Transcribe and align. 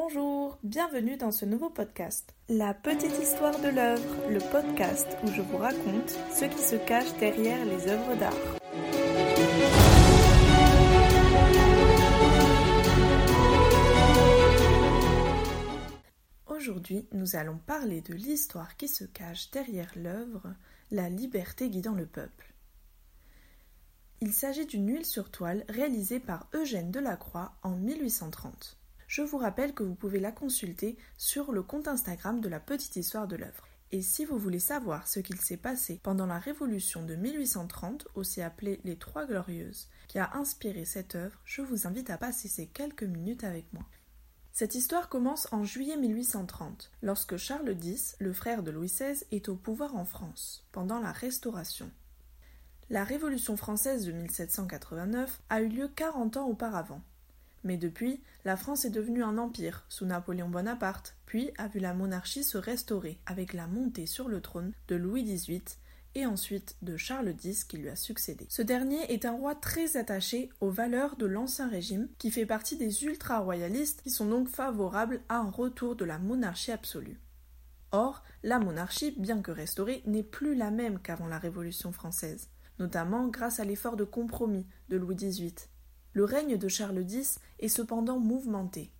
Bonjour, 0.00 0.56
bienvenue 0.62 1.16
dans 1.16 1.32
ce 1.32 1.44
nouveau 1.44 1.70
podcast. 1.70 2.32
La 2.48 2.72
petite 2.72 3.18
histoire 3.20 3.58
de 3.58 3.66
l'œuvre, 3.66 4.28
le 4.30 4.38
podcast 4.38 5.08
où 5.24 5.26
je 5.32 5.42
vous 5.42 5.56
raconte 5.56 6.10
ce 6.32 6.44
qui 6.44 6.62
se 6.62 6.76
cache 6.76 7.12
derrière 7.18 7.64
les 7.64 7.88
œuvres 7.88 8.14
d'art. 8.14 8.32
Aujourd'hui, 16.46 17.08
nous 17.10 17.34
allons 17.34 17.58
parler 17.58 18.00
de 18.00 18.14
l'histoire 18.14 18.76
qui 18.76 18.86
se 18.86 19.02
cache 19.02 19.50
derrière 19.50 19.90
l'œuvre, 19.96 20.54
la 20.92 21.08
liberté 21.08 21.70
guidant 21.70 21.96
le 21.96 22.06
peuple. 22.06 22.54
Il 24.20 24.32
s'agit 24.32 24.66
d'une 24.66 24.88
huile 24.88 25.06
sur 25.06 25.32
toile 25.32 25.64
réalisée 25.68 26.20
par 26.20 26.48
Eugène 26.54 26.92
Delacroix 26.92 27.56
en 27.64 27.74
1830. 27.74 28.78
Je 29.08 29.22
vous 29.22 29.38
rappelle 29.38 29.72
que 29.72 29.82
vous 29.82 29.94
pouvez 29.94 30.20
la 30.20 30.32
consulter 30.32 30.98
sur 31.16 31.50
le 31.50 31.62
compte 31.62 31.88
Instagram 31.88 32.42
de 32.42 32.48
la 32.48 32.60
petite 32.60 32.94
histoire 32.96 33.26
de 33.26 33.36
l'œuvre. 33.36 33.66
Et 33.90 34.02
si 34.02 34.26
vous 34.26 34.36
voulez 34.36 34.58
savoir 34.58 35.08
ce 35.08 35.18
qu'il 35.18 35.40
s'est 35.40 35.56
passé 35.56 35.98
pendant 36.02 36.26
la 36.26 36.38
Révolution 36.38 37.02
de 37.02 37.14
1830, 37.14 38.06
aussi 38.14 38.42
appelée 38.42 38.82
les 38.84 38.98
Trois 38.98 39.24
Glorieuses, 39.24 39.88
qui 40.08 40.18
a 40.18 40.34
inspiré 40.34 40.84
cette 40.84 41.14
œuvre, 41.14 41.40
je 41.46 41.62
vous 41.62 41.86
invite 41.86 42.10
à 42.10 42.18
passer 42.18 42.48
ces 42.48 42.66
quelques 42.66 43.02
minutes 43.02 43.44
avec 43.44 43.72
moi. 43.72 43.86
Cette 44.52 44.74
histoire 44.74 45.08
commence 45.08 45.48
en 45.52 45.64
juillet 45.64 45.96
1830, 45.96 46.90
lorsque 47.00 47.38
Charles 47.38 47.76
X, 47.82 48.14
le 48.18 48.34
frère 48.34 48.62
de 48.62 48.70
Louis 48.70 48.88
XVI, 48.88 49.24
est 49.30 49.48
au 49.48 49.56
pouvoir 49.56 49.96
en 49.96 50.04
France, 50.04 50.66
pendant 50.70 50.98
la 50.98 51.12
Restauration. 51.12 51.90
La 52.90 53.04
Révolution 53.04 53.56
française 53.56 54.04
de 54.04 54.12
1789 54.12 55.40
a 55.48 55.62
eu 55.62 55.68
lieu 55.68 55.88
40 55.88 56.36
ans 56.36 56.48
auparavant. 56.48 57.00
Mais 57.68 57.76
depuis, 57.76 58.22
la 58.46 58.56
France 58.56 58.86
est 58.86 58.90
devenue 58.90 59.22
un 59.22 59.36
empire 59.36 59.84
sous 59.90 60.06
Napoléon 60.06 60.48
Bonaparte, 60.48 61.16
puis 61.26 61.50
a 61.58 61.68
vu 61.68 61.80
la 61.80 61.92
monarchie 61.92 62.42
se 62.42 62.56
restaurer 62.56 63.18
avec 63.26 63.52
la 63.52 63.66
montée 63.66 64.06
sur 64.06 64.26
le 64.26 64.40
trône 64.40 64.72
de 64.88 64.96
Louis 64.96 65.22
XVIII 65.22 65.60
et 66.14 66.24
ensuite 66.24 66.76
de 66.80 66.96
Charles 66.96 67.34
X 67.44 67.64
qui 67.64 67.76
lui 67.76 67.90
a 67.90 67.94
succédé. 67.94 68.46
Ce 68.48 68.62
dernier 68.62 69.12
est 69.12 69.26
un 69.26 69.32
roi 69.32 69.54
très 69.54 69.98
attaché 69.98 70.48
aux 70.62 70.70
valeurs 70.70 71.16
de 71.16 71.26
l'ancien 71.26 71.68
régime 71.68 72.08
qui 72.16 72.30
fait 72.30 72.46
partie 72.46 72.78
des 72.78 73.04
ultra-royalistes 73.04 74.00
qui 74.00 74.10
sont 74.10 74.30
donc 74.30 74.48
favorables 74.48 75.20
à 75.28 75.36
un 75.36 75.50
retour 75.50 75.94
de 75.94 76.06
la 76.06 76.18
monarchie 76.18 76.72
absolue. 76.72 77.20
Or, 77.92 78.24
la 78.44 78.58
monarchie, 78.58 79.14
bien 79.18 79.42
que 79.42 79.50
restaurée, 79.50 80.02
n'est 80.06 80.22
plus 80.22 80.54
la 80.54 80.70
même 80.70 81.00
qu'avant 81.00 81.26
la 81.26 81.38
Révolution 81.38 81.92
française, 81.92 82.48
notamment 82.78 83.28
grâce 83.28 83.60
à 83.60 83.66
l'effort 83.66 83.98
de 83.98 84.04
compromis 84.04 84.64
de 84.88 84.96
Louis 84.96 85.16
XVIII. 85.16 85.52
Le 86.12 86.24
règne 86.24 86.56
de 86.56 86.68
Charles 86.68 87.04
X 87.08 87.38
est 87.58 87.68
cependant 87.68 88.18
mouvementé, 88.18 88.90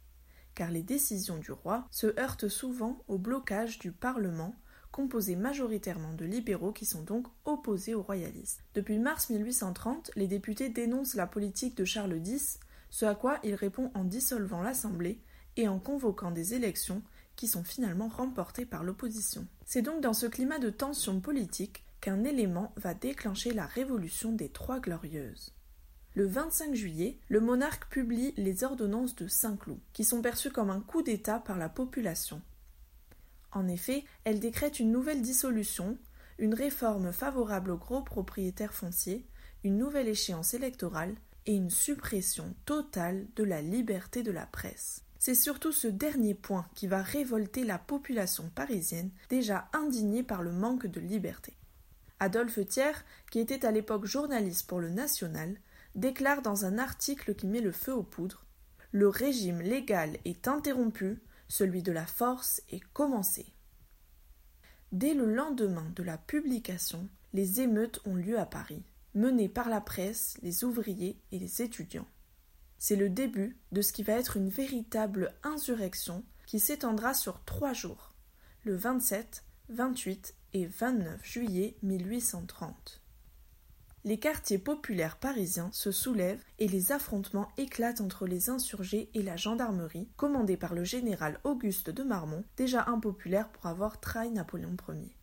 car 0.55 0.71
les 0.71 0.83
décisions 0.83 1.39
du 1.39 1.53
roi 1.53 1.87
se 1.91 2.19
heurtent 2.19 2.49
souvent 2.49 3.03
au 3.09 3.19
blocage 3.19 3.79
du 3.79 3.93
Parlement 3.93 4.55
composé 4.91 5.37
majoritairement 5.37 6.15
de 6.15 6.25
libéraux 6.25 6.73
qui 6.73 6.87
sont 6.87 7.03
donc 7.03 7.27
opposés 7.45 7.95
aux 7.95 8.03
royalistes. 8.03 8.65
Depuis 8.75 8.99
mars 8.99 9.31
1830, 9.31 10.11
les 10.17 10.27
députés 10.27 10.69
dénoncent 10.69 11.15
la 11.15 11.27
politique 11.27 11.77
de 11.77 11.85
Charles 11.85 12.21
X, 12.27 12.59
ce 12.91 13.05
à 13.05 13.15
quoi 13.15 13.39
il 13.45 13.55
répond 13.55 13.91
en 13.95 14.05
dissolvant 14.05 14.63
l'Assemblée 14.63 15.21
et 15.57 15.69
en 15.69 15.79
convoquant 15.79 16.31
des 16.31 16.55
élections 16.55 17.03
qui 17.37 17.47
sont 17.47 17.65
finalement 17.65 18.09
remportées 18.09 18.67
par 18.67 18.83
l'opposition. 18.83 19.47
C'est 19.65 19.83
donc 19.83 20.01
dans 20.01 20.13
ce 20.13 20.27
climat 20.27 20.59
de 20.59 20.71
tension 20.71 21.21
politique 21.21 21.85
qu'un 22.01 22.25
élément 22.25 22.73
va 22.77 22.95
déclencher 22.95 23.53
la 23.53 23.67
révolution 23.67 24.33
des 24.33 24.49
Trois 24.49 24.81
Glorieuses. 24.81 25.53
Le 26.19 26.27
25 26.27 26.75
juillet, 26.75 27.17
le 27.29 27.39
monarque 27.39 27.89
publie 27.89 28.35
les 28.37 28.65
ordonnances 28.65 29.15
de 29.15 29.29
Saint-Cloud, 29.29 29.79
qui 29.93 30.03
sont 30.03 30.21
perçues 30.21 30.51
comme 30.51 30.69
un 30.69 30.81
coup 30.81 31.01
d'État 31.01 31.39
par 31.39 31.57
la 31.57 31.69
population. 31.69 32.43
En 33.53 33.69
effet, 33.69 34.03
elle 34.25 34.41
décrète 34.41 34.81
une 34.81 34.91
nouvelle 34.91 35.23
dissolution, 35.23 35.97
une 36.39 36.55
réforme 36.55 37.13
favorable 37.13 37.71
aux 37.71 37.77
gros 37.77 38.03
propriétaires 38.03 38.75
fonciers, 38.75 39.29
une 39.63 39.79
nouvelle 39.79 40.09
échéance 40.09 40.55
électorale 40.55 41.15
et 41.47 41.55
une 41.55 41.71
suppression 41.71 42.53
totale 42.65 43.29
de 43.37 43.45
la 43.45 43.63
liberté 43.63 44.25
de 44.25 44.33
la 44.33 44.47
presse. 44.47 45.05
C'est 45.21 45.37
surtout 45.37 45.71
ce 45.71 45.87
dernier 45.87 46.35
point 46.35 46.67
qui 46.75 46.89
va 46.89 47.01
révolter 47.01 47.63
la 47.63 47.79
population 47.79 48.51
parisienne 48.57 49.13
déjà 49.29 49.69
indignée 49.73 50.25
par 50.25 50.43
le 50.43 50.51
manque 50.51 50.87
de 50.87 50.99
liberté. 50.99 51.55
Adolphe 52.19 52.67
Thiers, 52.67 53.05
qui 53.31 53.39
était 53.39 53.65
à 53.65 53.71
l'époque 53.71 54.05
journaliste 54.05 54.67
pour 54.67 54.81
le 54.81 54.91
National, 54.91 55.57
déclare 55.99 56.43
dans 56.43 56.65
un 56.65 56.79
article 56.79 57.35
qui 57.35 57.47
met 57.47 57.61
le 57.61 57.73
feu 57.73 57.93
aux 57.93 58.05
poudres 58.05 58.47
Le 58.93 59.09
régime 59.09 59.61
légal 59.61 60.17
est 60.25 60.47
interrompu, 60.47 61.21
celui 61.49 61.83
de 61.83 61.93
la 61.93 62.07
force 62.07 62.63
est 62.71 62.83
commencé. 62.93 63.53
Dès 64.93 65.13
le 65.13 65.27
lendemain 65.27 65.93
de 65.97 66.03
la 66.03 66.17
publication, 66.17 67.09
les 67.33 67.61
émeutes 67.61 68.01
ont 68.07 68.15
lieu 68.15 68.39
à 68.39 68.47
Paris, 68.47 68.85
menées 69.15 69.49
par 69.49 69.69
la 69.69 69.81
presse, 69.81 70.39
les 70.41 70.65
ouvriers 70.65 71.21
et 71.33 71.39
les 71.39 71.63
étudiants. 71.63 72.09
C'est 72.79 72.97
le 72.97 73.11
début 73.11 73.59
de 73.73 73.83
ce 73.83 73.93
qui 73.93 74.05
va 74.05 74.13
être 74.13 74.37
une 74.37 74.49
véritable 74.49 75.35
insurrection 75.43 76.25
qui 76.47 76.61
s'étendra 76.61 77.13
sur 77.13 77.45
trois 77.45 77.73
jours, 77.73 78.15
le 78.63 78.77
27, 78.77 79.45
28 79.71 80.35
et 80.55 80.67
29 80.67 81.25
juillet 81.25 81.77
1830 81.83 83.03
les 84.05 84.19
quartiers 84.19 84.59
populaires 84.59 85.19
parisiens 85.19 85.71
se 85.73 85.91
soulèvent 85.91 86.45
et 86.59 86.69
les 86.69 86.93
affrontements 86.93 87.49
éclatent 87.57 88.01
entre 88.01 88.27
les 88.27 88.49
insurgés 88.49 89.11
et 89.15 89.23
la 89.23 89.37
gendarmerie, 89.37 90.09
commandée 90.17 90.57
par 90.57 90.75
le 90.75 90.85
général 90.85 91.41
Auguste 91.45 91.91
de 91.91 92.03
Marmont, 92.03 92.45
déjà 92.57 92.85
impopulaire 92.87 93.51
pour 93.51 93.67
avoir 93.67 94.01
trahi 94.01 94.31
Napoléon 94.31 94.77
Ier. 94.89 95.17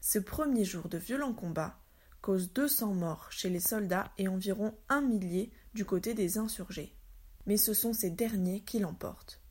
Ce 0.00 0.18
premier 0.18 0.64
jour 0.64 0.88
de 0.88 0.98
violents 0.98 1.34
combats 1.34 1.78
cause 2.20 2.52
200 2.54 2.94
morts 2.94 3.30
chez 3.30 3.50
les 3.50 3.60
soldats 3.60 4.10
et 4.16 4.28
environ 4.28 4.74
un 4.88 5.02
millier 5.02 5.52
du 5.74 5.84
côté 5.84 6.14
des 6.14 6.38
insurgés. 6.38 6.96
Mais 7.44 7.58
ce 7.58 7.74
sont 7.74 7.92
ces 7.92 8.08
derniers 8.08 8.60
qui 8.60 8.78
l'emportent. 8.78 9.42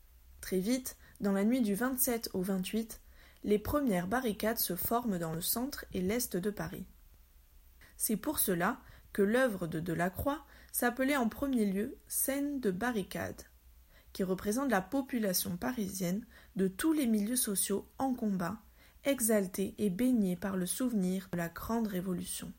Très 0.42 0.60
vite, 0.60 0.98
dans 1.22 1.34
la 1.34 1.44
nuit 1.44 1.62
du 1.62 1.76
27 1.76 2.32
au 2.34 2.42
28, 2.42 3.00
les 3.44 3.60
premières 3.60 4.08
barricades 4.08 4.58
se 4.58 4.76
forment 4.76 5.20
dans 5.20 5.34
le 5.34 5.42
centre 5.42 5.86
et 5.94 6.02
l'est 6.02 6.36
de 6.36 6.50
Paris. 6.50 6.86
C'est 7.98 8.18
pour 8.18 8.40
cela 8.40 8.80
que 9.12 9.22
l'œuvre 9.22 9.68
de 9.68 9.80
Delacroix 9.80 10.46
s'appelait 10.72 11.16
en 11.16 11.30
premier 11.30 11.66
lieu 11.66 11.98
Scène 12.08 12.60
de 12.60 12.72
barricade, 12.72 13.44
qui 14.12 14.24
représente 14.24 14.72
la 14.72 14.82
population 14.82 15.56
parisienne 15.58 16.26
de 16.56 16.68
tous 16.68 16.94
les 16.94 17.08
milieux 17.08 17.36
sociaux 17.36 17.88
en 18.00 18.14
combat, 18.14 18.60
exaltés 19.06 19.76
et 19.78 19.90
baignés 19.90 20.36
par 20.36 20.58
le 20.58 20.66
souvenir 20.66 21.30
de 21.32 21.38
la 21.38 21.50
Grande 21.50 21.88
Révolution. 21.88 22.52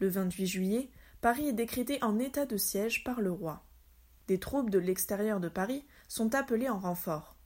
Le 0.00 0.08
28 0.08 0.46
juillet, 0.46 0.90
Paris 1.20 1.48
est 1.48 1.52
décrété 1.52 2.02
en 2.02 2.18
état 2.18 2.46
de 2.46 2.56
siège 2.56 3.04
par 3.04 3.20
le 3.20 3.30
roi. 3.30 3.64
Des 4.26 4.40
troupes 4.40 4.70
de 4.70 4.78
l'extérieur 4.78 5.38
de 5.38 5.48
Paris 5.48 5.84
sont 6.08 6.34
appelées 6.34 6.68
en 6.68 6.78
renfort. 6.78 7.36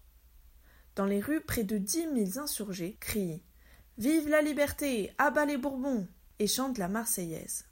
Dans 0.95 1.05
les 1.05 1.21
rues, 1.21 1.43
près 1.43 1.65
de 1.65 1.77
dix 1.77 2.07
mille 2.07 2.39
insurgés 2.39 2.97
crient 3.01 3.43
Vive 3.99 4.29
la 4.29 4.41
liberté 4.41 5.13
Abat 5.19 5.45
les 5.45 5.59
Bourbons 5.59 6.09
et 6.39 6.47
chante 6.47 6.79
la 6.79 6.89
Marseillaise. 6.89 7.65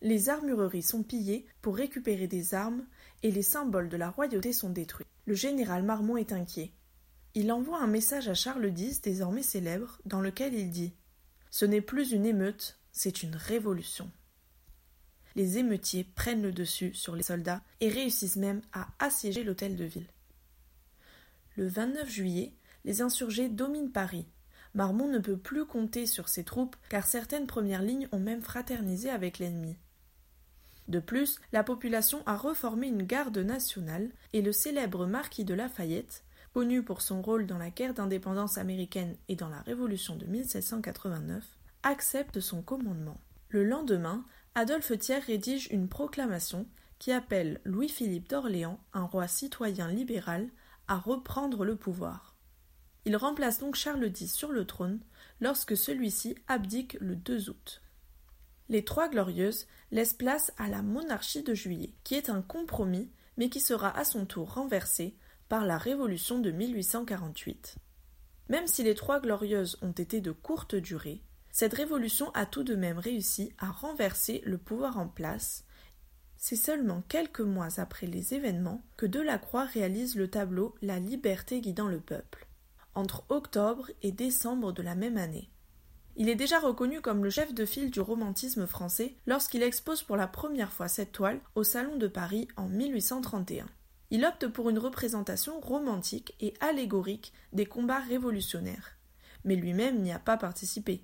Les 0.00 0.28
armureries 0.28 0.82
sont 0.82 1.02
pillées 1.02 1.46
pour 1.60 1.76
récupérer 1.76 2.26
des 2.26 2.54
armes 2.54 2.84
et 3.22 3.30
les 3.30 3.42
symboles 3.42 3.88
de 3.88 3.96
la 3.96 4.10
royauté 4.10 4.52
sont 4.52 4.70
détruits. 4.70 5.06
Le 5.26 5.34
général 5.34 5.84
Marmont 5.84 6.16
est 6.16 6.32
inquiet. 6.32 6.72
Il 7.34 7.52
envoie 7.52 7.80
un 7.80 7.86
message 7.86 8.28
à 8.28 8.34
Charles 8.34 8.72
X, 8.76 9.00
désormais 9.00 9.42
célèbre, 9.42 10.00
dans 10.04 10.20
lequel 10.20 10.54
il 10.54 10.70
dit 10.70 10.92
Ce 11.50 11.64
n'est 11.64 11.80
plus 11.80 12.12
une 12.12 12.26
émeute, 12.26 12.78
c'est 12.90 13.22
une 13.22 13.36
révolution. 13.36 14.10
Les 15.34 15.58
émeutiers 15.58 16.04
prennent 16.04 16.42
le 16.42 16.52
dessus 16.52 16.92
sur 16.94 17.16
les 17.16 17.22
soldats 17.22 17.62
et 17.80 17.88
réussissent 17.88 18.36
même 18.36 18.60
à 18.72 18.88
assiéger 18.98 19.44
l'hôtel 19.44 19.76
de 19.76 19.84
ville. 19.84 20.08
Le 21.56 21.68
29 21.68 22.10
juillet, 22.10 22.52
les 22.84 23.00
insurgés 23.00 23.48
dominent 23.48 23.92
Paris 23.92 24.26
Marmont 24.74 25.08
ne 25.08 25.18
peut 25.18 25.36
plus 25.36 25.66
compter 25.66 26.06
sur 26.06 26.28
ses 26.28 26.44
troupes 26.44 26.76
car 26.88 27.06
certaines 27.06 27.46
premières 27.46 27.82
lignes 27.82 28.08
ont 28.12 28.18
même 28.18 28.42
fraternisé 28.42 29.10
avec 29.10 29.38
l'ennemi. 29.38 29.76
De 30.88 30.98
plus, 30.98 31.40
la 31.52 31.62
population 31.62 32.22
a 32.26 32.36
reformé 32.36 32.88
une 32.88 33.04
garde 33.04 33.38
nationale 33.38 34.10
et 34.32 34.42
le 34.42 34.52
célèbre 34.52 35.06
marquis 35.06 35.44
de 35.44 35.54
Lafayette, 35.54 36.24
connu 36.52 36.82
pour 36.82 37.00
son 37.02 37.22
rôle 37.22 37.46
dans 37.46 37.58
la 37.58 37.70
guerre 37.70 37.94
d'indépendance 37.94 38.58
américaine 38.58 39.16
et 39.28 39.36
dans 39.36 39.48
la 39.48 39.60
Révolution 39.60 40.16
de 40.16 40.26
1789, 40.26 41.44
accepte 41.82 42.40
son 42.40 42.62
commandement. 42.62 43.20
Le 43.48 43.64
lendemain, 43.64 44.24
Adolphe 44.54 44.98
Thiers 44.98 45.18
rédige 45.18 45.68
une 45.70 45.88
proclamation 45.88 46.66
qui 46.98 47.12
appelle 47.12 47.60
Louis-Philippe 47.64 48.28
d'Orléans, 48.28 48.78
un 48.92 49.04
roi 49.04 49.28
citoyen 49.28 49.88
libéral, 49.88 50.48
à 50.88 50.98
reprendre 50.98 51.64
le 51.64 51.76
pouvoir. 51.76 52.31
Il 53.04 53.16
remplace 53.16 53.58
donc 53.58 53.74
Charles 53.74 54.06
X 54.06 54.32
sur 54.32 54.52
le 54.52 54.64
trône 54.64 55.00
lorsque 55.40 55.76
celui-ci 55.76 56.36
abdique 56.46 56.96
le 57.00 57.16
2 57.16 57.50
août. 57.50 57.82
Les 58.68 58.84
Trois 58.84 59.08
Glorieuses 59.08 59.66
laissent 59.90 60.14
place 60.14 60.52
à 60.56 60.68
la 60.68 60.82
monarchie 60.82 61.42
de 61.42 61.52
Juillet, 61.52 61.92
qui 62.04 62.14
est 62.14 62.30
un 62.30 62.42
compromis, 62.42 63.10
mais 63.36 63.48
qui 63.48 63.60
sera 63.60 63.96
à 63.96 64.04
son 64.04 64.24
tour 64.24 64.54
renversé 64.54 65.16
par 65.48 65.66
la 65.66 65.78
Révolution 65.78 66.38
de 66.38 66.50
1848. 66.50 67.76
Même 68.48 68.66
si 68.66 68.82
les 68.82 68.94
Trois 68.94 69.20
Glorieuses 69.20 69.78
ont 69.82 69.92
été 69.92 70.20
de 70.20 70.30
courte 70.30 70.74
durée, 70.74 71.22
cette 71.50 71.74
révolution 71.74 72.30
a 72.32 72.46
tout 72.46 72.64
de 72.64 72.74
même 72.74 72.98
réussi 72.98 73.52
à 73.58 73.70
renverser 73.70 74.42
le 74.46 74.56
pouvoir 74.56 74.98
en 74.98 75.06
place. 75.06 75.64
C'est 76.38 76.56
seulement 76.56 77.02
quelques 77.08 77.40
mois 77.40 77.78
après 77.78 78.06
les 78.06 78.32
événements 78.32 78.82
que 78.96 79.06
Delacroix 79.06 79.64
réalise 79.66 80.16
le 80.16 80.28
tableau 80.28 80.74
La 80.80 80.98
liberté 80.98 81.60
guidant 81.60 81.88
le 81.88 82.00
peuple, 82.00 82.46
entre 82.94 83.24
octobre 83.28 83.90
et 84.02 84.12
décembre 84.12 84.72
de 84.72 84.82
la 84.82 84.94
même 84.94 85.16
année. 85.16 85.50
Il 86.16 86.28
est 86.28 86.34
déjà 86.34 86.58
reconnu 86.58 87.00
comme 87.00 87.24
le 87.24 87.30
chef 87.30 87.54
de 87.54 87.64
file 87.64 87.90
du 87.90 88.00
romantisme 88.00 88.66
français 88.66 89.16
lorsqu'il 89.26 89.62
expose 89.62 90.02
pour 90.02 90.16
la 90.16 90.26
première 90.26 90.72
fois 90.72 90.88
cette 90.88 91.12
toile 91.12 91.40
au 91.54 91.64
Salon 91.64 91.96
de 91.96 92.06
Paris 92.06 92.48
en 92.56 92.68
1831. 92.68 93.66
Il 94.10 94.26
opte 94.26 94.46
pour 94.48 94.68
une 94.68 94.78
représentation 94.78 95.58
romantique 95.60 96.34
et 96.38 96.52
allégorique 96.60 97.32
des 97.54 97.64
combats 97.64 98.00
révolutionnaires, 98.00 98.98
mais 99.44 99.56
lui-même 99.56 100.02
n'y 100.02 100.12
a 100.12 100.18
pas 100.18 100.36
participé. 100.36 101.02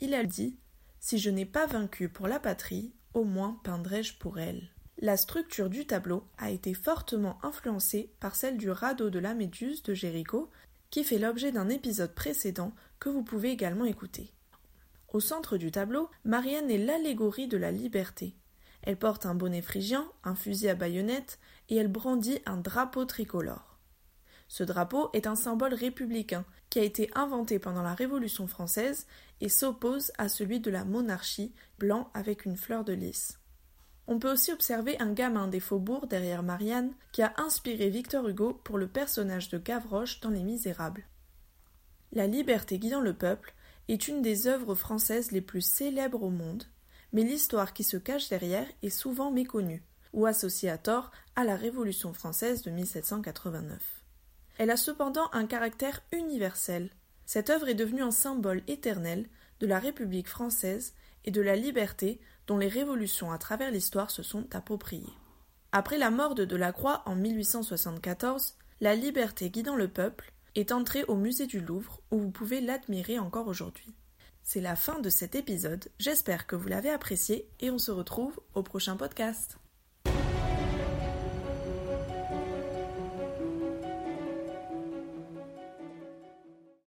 Il 0.00 0.12
a 0.14 0.24
dit 0.24 0.58
Si 0.98 1.18
je 1.18 1.30
n'ai 1.30 1.46
pas 1.46 1.66
vaincu 1.66 2.08
pour 2.08 2.26
la 2.26 2.40
patrie, 2.40 2.92
au 3.14 3.22
moins 3.22 3.60
peindrai-je 3.62 4.14
pour 4.18 4.40
elle. 4.40 4.70
La 5.02 5.16
structure 5.16 5.70
du 5.70 5.86
tableau 5.86 6.24
a 6.36 6.50
été 6.50 6.74
fortement 6.74 7.38
influencée 7.42 8.12
par 8.20 8.36
celle 8.36 8.58
du 8.58 8.70
radeau 8.70 9.08
de 9.08 9.18
la 9.18 9.32
Méduse 9.32 9.82
de 9.82 9.94
Géricault, 9.94 10.50
qui 10.90 11.04
fait 11.04 11.18
l'objet 11.18 11.52
d'un 11.52 11.70
épisode 11.70 12.14
précédent 12.14 12.72
que 12.98 13.08
vous 13.08 13.22
pouvez 13.22 13.50
également 13.50 13.86
écouter. 13.86 14.34
Au 15.08 15.18
centre 15.18 15.56
du 15.56 15.70
tableau, 15.70 16.10
Marianne 16.26 16.70
est 16.70 16.76
l'allégorie 16.76 17.48
de 17.48 17.56
la 17.56 17.72
liberté. 17.72 18.36
Elle 18.82 18.98
porte 18.98 19.24
un 19.24 19.34
bonnet 19.34 19.62
phrygien, 19.62 20.06
un 20.22 20.34
fusil 20.34 20.68
à 20.68 20.74
baïonnette, 20.74 21.38
et 21.70 21.76
elle 21.76 21.88
brandit 21.88 22.40
un 22.44 22.58
drapeau 22.58 23.06
tricolore. 23.06 23.78
Ce 24.48 24.64
drapeau 24.64 25.08
est 25.14 25.26
un 25.26 25.34
symbole 25.34 25.72
républicain 25.72 26.44
qui 26.68 26.78
a 26.78 26.84
été 26.84 27.10
inventé 27.14 27.58
pendant 27.58 27.82
la 27.82 27.94
Révolution 27.94 28.46
française 28.46 29.06
et 29.40 29.48
s'oppose 29.48 30.12
à 30.18 30.28
celui 30.28 30.60
de 30.60 30.70
la 30.70 30.84
monarchie, 30.84 31.54
blanc 31.78 32.10
avec 32.12 32.44
une 32.44 32.58
fleur 32.58 32.84
de 32.84 32.92
lys. 32.92 33.39
On 34.10 34.18
peut 34.18 34.32
aussi 34.32 34.50
observer 34.50 35.00
un 35.00 35.12
gamin 35.12 35.46
des 35.46 35.60
faubourgs 35.60 36.08
derrière 36.08 36.42
Marianne 36.42 36.92
qui 37.12 37.22
a 37.22 37.32
inspiré 37.36 37.90
Victor 37.90 38.26
Hugo 38.26 38.54
pour 38.64 38.76
le 38.76 38.88
personnage 38.88 39.50
de 39.50 39.58
Gavroche 39.58 40.18
dans 40.18 40.30
Les 40.30 40.42
Misérables. 40.42 41.06
La 42.10 42.26
liberté 42.26 42.80
guidant 42.80 43.00
le 43.00 43.14
peuple 43.14 43.54
est 43.86 44.08
une 44.08 44.20
des 44.20 44.48
œuvres 44.48 44.74
françaises 44.74 45.30
les 45.30 45.40
plus 45.40 45.60
célèbres 45.60 46.24
au 46.24 46.30
monde, 46.30 46.64
mais 47.12 47.22
l'histoire 47.22 47.72
qui 47.72 47.84
se 47.84 47.96
cache 47.96 48.28
derrière 48.28 48.66
est 48.82 48.90
souvent 48.90 49.30
méconnue, 49.30 49.84
ou 50.12 50.26
associée 50.26 50.70
à 50.70 50.78
tort 50.78 51.12
à 51.36 51.44
la 51.44 51.54
Révolution 51.54 52.12
française 52.12 52.62
de 52.62 52.72
1789. 52.72 53.80
Elle 54.58 54.70
a 54.70 54.76
cependant 54.76 55.30
un 55.32 55.46
caractère 55.46 56.02
universel. 56.10 56.90
Cette 57.26 57.48
œuvre 57.48 57.68
est 57.68 57.74
devenue 57.74 58.02
un 58.02 58.10
symbole 58.10 58.62
éternel 58.66 59.28
de 59.60 59.66
la 59.66 59.78
République 59.78 60.28
française 60.28 60.94
et 61.24 61.30
de 61.30 61.40
la 61.40 61.56
liberté 61.56 62.20
dont 62.46 62.58
les 62.58 62.68
révolutions 62.68 63.30
à 63.30 63.38
travers 63.38 63.70
l'histoire 63.70 64.10
se 64.10 64.22
sont 64.22 64.46
appropriées. 64.54 65.12
Après 65.72 65.98
la 65.98 66.10
mort 66.10 66.34
de 66.34 66.44
Delacroix 66.44 67.02
en 67.06 67.14
1874, 67.14 68.54
la 68.80 68.96
liberté 68.96 69.50
guidant 69.50 69.76
le 69.76 69.88
peuple 69.88 70.32
est 70.56 70.72
entrée 70.72 71.04
au 71.04 71.14
musée 71.14 71.46
du 71.46 71.60
Louvre 71.60 72.00
où 72.10 72.18
vous 72.18 72.30
pouvez 72.30 72.60
l'admirer 72.60 73.18
encore 73.18 73.46
aujourd'hui. 73.46 73.94
C'est 74.42 74.60
la 74.60 74.74
fin 74.74 74.98
de 74.98 75.10
cet 75.10 75.34
épisode, 75.34 75.90
j'espère 75.98 76.46
que 76.46 76.56
vous 76.56 76.68
l'avez 76.68 76.90
apprécié 76.90 77.48
et 77.60 77.70
on 77.70 77.78
se 77.78 77.92
retrouve 77.92 78.40
au 78.54 78.62
prochain 78.62 78.96
podcast. 78.96 79.58